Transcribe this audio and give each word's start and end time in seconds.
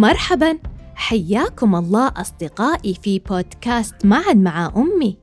مرحبا. 0.00 0.58
حياكم 0.94 1.74
الله 1.74 2.12
أصدقائي 2.16 2.94
في 2.94 3.18
بودكاست 3.18 4.06
معا 4.06 4.34
مع 4.34 4.72
أمي. 4.76 5.18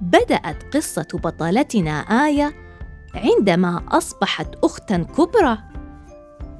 بدأت 0.00 0.76
قصة 0.76 1.06
بطلتنا 1.14 2.00
آية 2.00 2.54
عندما 3.14 3.82
أصبحت 3.88 4.48
أختا 4.64 4.96
كبرى. 4.96 5.58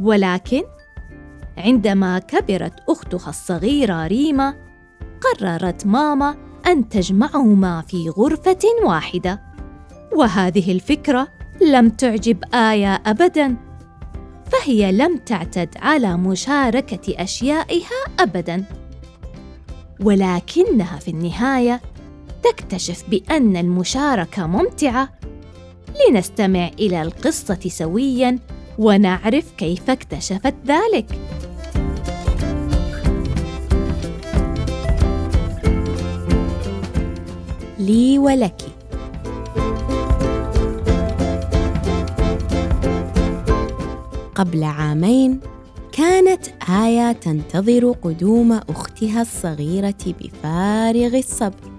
ولكن 0.01 0.63
عندما 1.59 2.19
كبرت 2.19 2.75
أختها 2.89 3.31
الصغيرة 3.31 4.07
ريما 4.07 4.55
قررت 5.21 5.87
ماما 5.87 6.37
أن 6.67 6.89
تجمعهما 6.89 7.83
في 7.83 8.09
غرفة 8.09 8.65
واحدة. 8.85 9.43
وهذه 10.13 10.73
الفكرة 10.73 11.29
لم 11.61 11.91
تعجب 11.91 12.45
آية 12.55 13.03
أبداً. 13.07 13.68
فهي 14.53 14.93
لم 14.93 15.17
تعتد 15.17 15.69
على 15.77 16.17
مشاركة 16.17 17.23
أشيائها 17.23 18.05
أبداً. 18.21 18.65
ولكنها 20.01 20.99
في 20.99 21.11
النهاية 21.11 21.81
تكتشف 22.43 23.05
بأن 23.09 23.57
المشاركة 23.57 24.47
ممتعة. 24.47 25.09
لنستمع 26.11 26.69
إلى 26.79 27.03
القصة 27.03 27.61
سوياً 27.69 28.39
ونعرف 28.79 29.45
كيف 29.57 29.91
اكتشفت 29.91 30.55
ذلك. 30.67 31.07
لي 37.79 38.19
ولك. 38.19 38.68
قبل 44.39 44.65
عامين 44.65 45.41
كانت 45.93 46.47
آية 46.71 47.13
تنتظر 47.13 47.93
قدوم 47.93 48.53
أختها 48.53 49.23
الصغيرة 49.23 49.95
بفارغ 50.07 51.19
الصبر. 51.19 51.71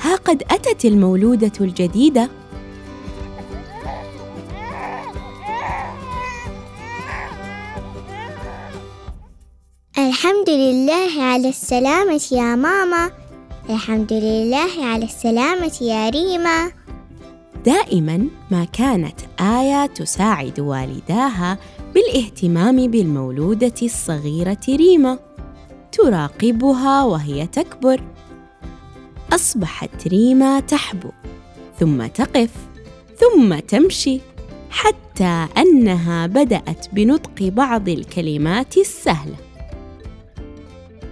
ها 0.00 0.16
قد 0.16 0.42
أتت 0.50 0.84
المولودة 0.84 1.52
الجديدة. 1.60 2.28
الحمد 9.98 10.50
لله 10.50 11.22
على 11.22 11.48
السلامة 11.48 12.22
يا 12.32 12.56
ماما. 12.56 13.10
الحمد 13.70 14.12
لله 14.12 14.84
على 14.84 15.04
السلامة 15.04 15.78
يا 15.80 16.08
ريما. 16.08 16.79
دائما 17.64 18.26
ما 18.50 18.64
كانت 18.64 19.20
آية 19.40 19.86
تساعد 19.86 20.60
والداها 20.60 21.58
بالاهتمام 21.94 22.90
بالمولودة 22.90 23.74
الصغيرة 23.82 24.60
ريما. 24.68 25.18
تراقبها 25.92 27.04
وهي 27.04 27.46
تكبر. 27.46 28.00
أصبحت 29.32 30.08
ريما 30.08 30.60
تحبو 30.60 31.10
ثم 31.78 32.06
تقف 32.06 32.50
ثم 33.16 33.58
تمشي 33.58 34.20
حتى 34.70 35.46
أنها 35.58 36.26
بدأت 36.26 36.86
بنطق 36.92 37.42
بعض 37.42 37.88
الكلمات 37.88 38.76
السهلة. 38.76 39.36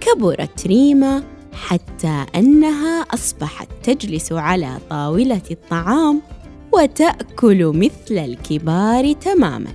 كبرت 0.01 0.67
ريما 0.67 1.23
حتى 1.53 2.25
أنها 2.35 3.01
أصبحت 3.01 3.67
تجلس 3.83 4.31
على 4.31 4.77
طاولة 4.89 5.41
الطعام. 5.51 6.21
وتأكل 6.73 7.65
مثل 7.65 8.17
الكبار 8.17 9.13
تماماً. 9.13 9.71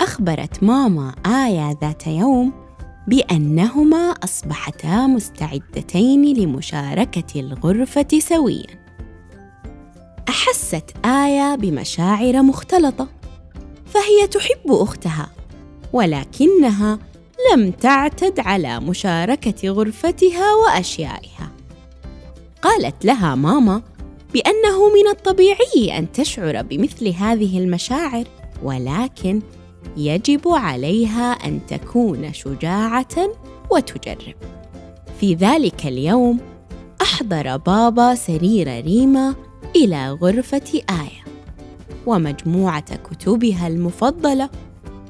أخبرت 0.00 0.62
ماما 0.62 1.14
آية 1.26 1.78
ذات 1.82 2.06
يوم 2.06 2.52
بأنهما 3.08 4.10
أصبحتا 4.10 5.06
مستعدتين 5.06 6.36
لمشاركة 6.36 7.40
الغرفة 7.40 8.08
سوياً. 8.18 8.80
أحست 10.28 10.84
آية 11.04 11.54
بمشاعر 11.54 12.42
مختلطة، 12.42 13.08
فهي 13.86 14.26
تحب 14.30 14.70
أختها، 14.72 15.30
ولكنها 15.92 16.98
لم 17.52 17.70
تعتد 17.70 18.40
على 18.40 18.80
مشاركة 18.80 19.68
غرفتها 19.68 20.54
وأشيائها. 20.54 21.50
قالت 22.62 23.04
لها 23.04 23.34
ماما 23.34 23.82
بأنه 24.34 24.88
من 24.88 25.08
الطبيعي 25.10 25.98
أن 25.98 26.12
تشعر 26.12 26.62
بمثل 26.62 27.08
هذه 27.08 27.58
المشاعر 27.58 28.24
ولكن 28.62 29.40
يجب 29.96 30.48
عليها 30.48 31.32
أن 31.32 31.60
تكون 31.68 32.32
شجاعة 32.32 33.30
وتجرب. 33.70 34.34
في 35.20 35.34
ذلك 35.34 35.86
اليوم 35.86 36.40
أحضر 37.02 37.56
بابا 37.56 38.14
سرير 38.14 38.84
ريما 38.84 39.34
إلى 39.76 40.10
غرفة 40.10 40.82
آية 40.90 41.24
ومجموعة 42.06 42.96
كتبها 42.96 43.66
المفضلة 43.66 44.50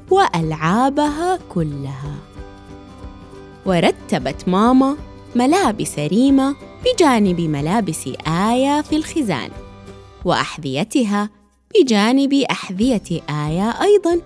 وألعابها 0.09 1.39
كلها. 1.49 2.15
ورتبت 3.65 4.47
ماما 4.47 4.97
ملابس 5.35 5.99
ريما 5.99 6.55
بجانب 6.85 7.41
ملابس 7.41 8.09
آية 8.27 8.81
في 8.81 8.95
الخزان 8.95 9.49
وأحذيتها 10.25 11.29
بجانب 11.75 12.33
أحذية 12.33 13.21
آية 13.29 13.69
أيضاً. 13.81 14.21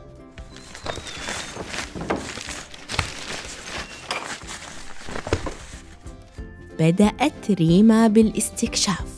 بدأت 6.79 7.51
ريما 7.51 8.07
بالاستكشاف 8.07 9.15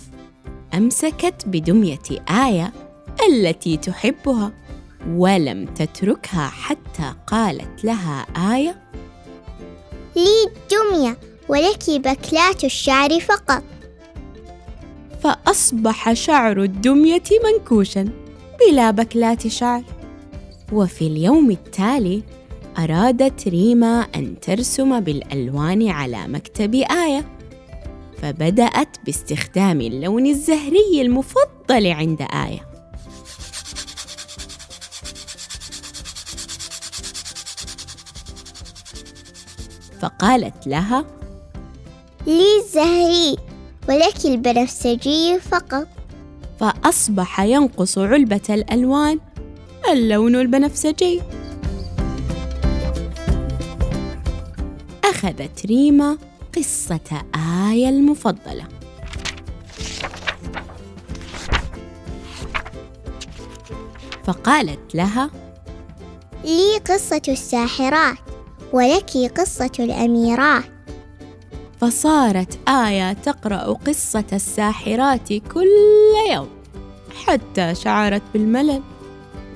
أمسكت 0.73 1.43
بدمية 1.45 1.99
آية 2.29 2.73
التي 3.29 3.77
تحبها 3.77 4.51
ولم 5.07 5.65
تتركها 5.65 6.47
حتى 6.47 7.13
قالت 7.27 7.83
لها 7.85 8.27
آية 8.55 8.81
لي 10.15 10.51
دمية 10.71 11.17
ولك 11.49 11.89
بكلات 11.89 12.63
الشعر 12.63 13.19
فقط. 13.19 13.63
فأصبح 15.23 16.13
شعر 16.13 16.63
الدمية 16.63 17.23
منكوشا 17.43 18.09
بلا 18.59 18.91
بكلات 18.91 19.47
شعر. 19.47 19.83
وفي 20.71 21.07
اليوم 21.07 21.51
التالي 21.51 22.23
أرادت 22.77 23.47
ريما 23.47 24.07
أن 24.15 24.39
ترسم 24.39 24.99
بالألوان 24.99 25.89
على 25.89 26.27
مكتب 26.27 26.75
آية 26.75 27.25
فبدأت 28.21 28.97
باستخدام 29.05 29.81
اللون 29.81 30.25
الزهري 30.25 31.01
المفضل 31.01 31.87
عند 31.87 32.21
آية. 32.21 32.67
فقالت 40.01 40.67
لها 40.67 41.05
لي 42.27 42.57
الزهري 42.63 43.37
ولك 43.89 44.25
البنفسجي 44.25 45.39
فقط. 45.39 45.87
فأصبح 46.59 47.39
ينقص 47.39 47.97
علبة 47.97 48.41
الألوان 48.49 49.19
اللون 49.91 50.35
البنفسجي. 50.35 51.21
أخذت 55.03 55.65
ريما 55.65 56.17
قصة 56.57 57.23
آية 57.71 57.89
المفضلة. 57.89 58.67
فقالت 64.23 64.95
لها 64.95 65.29
لي 66.43 66.77
قصة 66.77 67.21
الساحرات 67.27 68.17
ولك 68.73 69.39
قصة 69.39 69.71
الأميرات. 69.79 70.76
فصارت 71.81 72.69
آية 72.69 73.13
تقرأ 73.13 73.73
قصة 73.73 74.25
الساحرات 74.33 75.33
كل 75.33 75.67
يوم 76.33 76.47
حتى 77.25 77.75
شعرت 77.75 78.21
بالملل. 78.33 78.81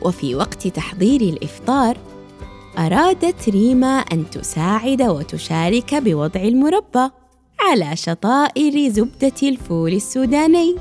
وفي 0.02 0.36
وقت 0.36 0.68
تحضير 0.68 1.22
الإفطار 1.22 1.98
أرادت 2.78 3.50
ريما 3.50 3.98
أن 3.98 4.30
تساعد 4.30 5.02
وتشارك 5.02 5.96
بوضع 5.96 6.42
المربى 6.42 7.10
على 7.60 7.96
شطائر 7.96 8.90
زبدة 8.90 9.34
الفول 9.44 9.94
السوداني. 9.94 10.76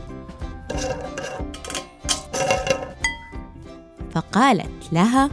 فقالت 4.15 4.93
لها 4.93 5.31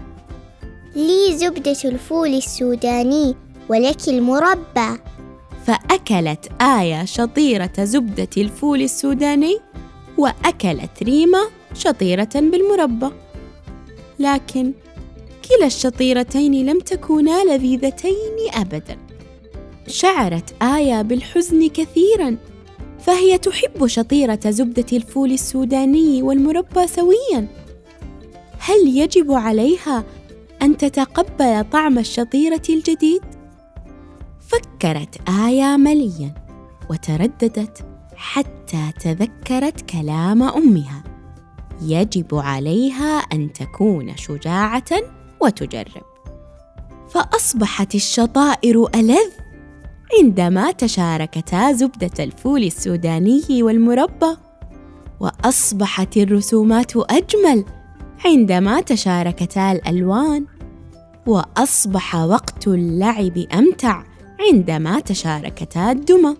لي 0.96 1.38
زبدة 1.38 1.78
الفول 1.86 2.34
السوداني 2.34 3.36
ولك 3.70 4.08
المربى. 4.08 5.00
فأكلت 5.68 6.62
آية 6.62 7.06
شطيرة 7.06 7.72
زبدة 7.80 8.28
الفول 8.38 8.82
السوداني 8.82 9.58
وأكلت 10.18 11.04
ريما 11.04 11.40
شطيرة 11.74 12.30
بالمربى. 12.36 13.10
لكن 14.20 14.74
كلا 15.50 15.66
الشطيرتين 15.66 16.66
لم 16.66 16.80
تكونا 16.80 17.44
لذيذتين 17.44 18.54
ابدا. 18.54 18.98
شعرت 19.88 20.64
آية 20.64 21.02
بالحزن 21.02 21.68
كثيرا 21.68 22.38
فهي 23.00 23.38
تحب 23.38 23.88
شطيرة 23.88 24.40
زبدة 24.46 24.98
الفول 24.98 25.32
السوداني 25.32 26.22
والمربى 26.22 26.88
سويا. 26.88 27.48
هل 28.60 28.98
يجب 28.98 29.32
عليها 29.32 30.04
أن 30.62 30.78
تتقبل 30.78 31.64
طعم 31.72 32.00
الشطيرة 32.00 32.64
الجديد؟ 32.70 33.37
فكرت 34.48 35.30
آية 35.30 35.78
مليا 35.78 36.34
وترددت 36.90 37.86
حتى 38.16 38.92
تذكرت 39.00 39.82
كلام 39.82 40.44
أمها. 40.44 41.04
يجب 41.82 42.36
عليها 42.36 43.18
أن 43.18 43.54
تكون 43.54 44.18
شجاعة 44.18 44.92
وتجرب. 45.42 46.04
فأصبحت 47.10 47.96
الشطائر 47.96 48.88
ألذ 48.96 49.32
عندما 50.20 50.72
تشاركتا 50.72 51.72
زبدة 51.72 52.24
الفول 52.24 52.64
السوداني 52.64 53.64
والمربى. 53.64 54.38
وأصبحت 55.20 56.18
الرسومات 56.18 56.92
أجمل 56.96 57.66
عندما 58.26 58.82
تشاركتا 58.82 59.72
الألوان. 59.72 60.46
وأصبح 61.28 62.16
وقت 62.16 62.68
اللعب 62.68 63.38
أمتع 63.38 64.04
عندما 64.40 65.00
تشاركتا 65.00 65.92
الدمى. 65.92 66.36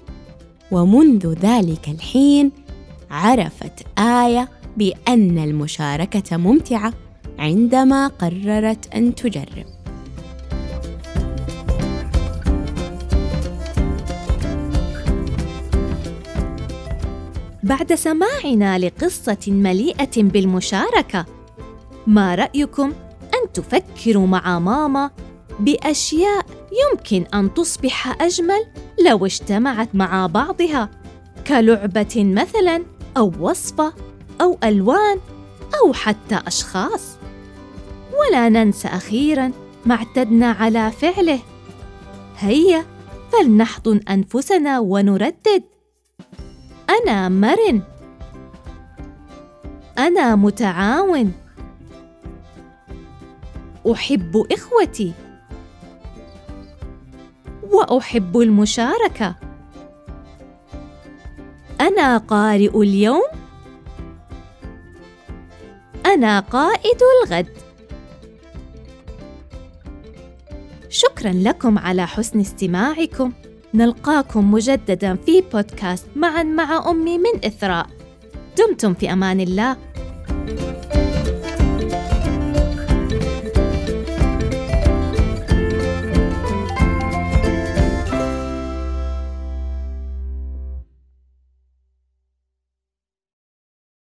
ومنذ 0.72 1.34
ذلك 1.34 1.90
الحين 1.90 2.52
عرفت 3.12 4.00
آية 4.00 4.50
بأن 4.78 5.38
المشاركة 5.38 6.38
ممتعة 6.38 6.94
عندما 7.40 8.08
قررت 8.08 8.94
أن 8.96 9.16
تجرب. 9.16 9.66
بعد 17.64 17.94
سماعنا 17.94 18.80
لقصة 18.80 19.38
مليئة 19.48 20.24
بالمشاركة 20.24 21.26
ما 22.08 22.36
رأيكم 22.36 22.94
أن 23.24 23.52
تفكروا 23.54 24.28
مع 24.28 24.60
ماما 24.60 25.12
بأشياء 25.60 26.46
يمكن 26.84 27.26
أن 27.34 27.54
تصبح 27.54 28.22
أجمل 28.22 28.66
لو 29.08 29.26
اجتمعت 29.26 29.96
مع 29.96 30.28
بعضها 30.28 30.90
كلعبة 31.48 32.14
مثلا 32.16 32.86
أو 33.18 33.34
وصفة 33.40 33.94
أو 34.42 34.58
ألوان 34.64 35.20
أو 35.84 35.94
حتى 35.94 36.42
أشخاص. 36.48 37.18
ولا 38.20 38.50
ننسى 38.50 38.88
أخيرا 38.88 39.52
ما 39.86 39.96
اعتدنا 39.96 40.52
على 40.52 40.92
فعله. 40.92 41.40
هيا 42.38 42.86
فلنحضن 43.32 44.00
أنفسنا 44.10 44.80
ونردد. 44.80 45.64
أنا 46.90 47.30
مرن. 47.30 47.82
أنا 49.98 50.36
متعاون. 50.36 51.32
أحب 53.92 54.48
إخوتي. 54.52 55.14
وأحب 57.72 58.40
المشاركة. 58.40 59.36
أنا 61.82 62.18
قارئ 62.18 62.82
اليوم. 62.82 63.24
أنا 66.06 66.40
قائد 66.40 66.98
الغد. 67.24 67.48
شكرا 70.90 71.32
لكم 71.34 71.78
على 71.78 72.08
حسن 72.08 72.40
استماعكم. 72.40 73.32
نلقاكم 73.74 74.52
مجددا 74.52 75.16
في 75.16 75.42
بودكاست 75.42 76.08
معا 76.16 76.44
مع 76.44 76.90
أمي 76.90 77.18
من 77.18 77.46
إثراء. 77.46 77.88
دمتم 78.58 78.94
في 78.94 79.14
أمان 79.14 79.40
الله. 79.40 79.78